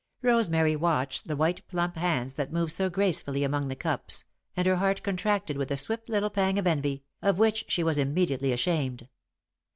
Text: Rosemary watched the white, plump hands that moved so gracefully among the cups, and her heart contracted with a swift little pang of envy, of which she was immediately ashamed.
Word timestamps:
Rosemary 0.23 0.75
watched 0.75 1.27
the 1.27 1.35
white, 1.35 1.67
plump 1.67 1.95
hands 1.95 2.33
that 2.33 2.51
moved 2.51 2.71
so 2.71 2.89
gracefully 2.89 3.43
among 3.43 3.67
the 3.67 3.75
cups, 3.75 4.23
and 4.57 4.65
her 4.65 4.77
heart 4.77 5.03
contracted 5.03 5.57
with 5.57 5.69
a 5.69 5.77
swift 5.77 6.09
little 6.09 6.31
pang 6.31 6.57
of 6.57 6.65
envy, 6.65 7.03
of 7.21 7.37
which 7.37 7.65
she 7.67 7.83
was 7.83 7.99
immediately 7.99 8.51
ashamed. 8.51 9.09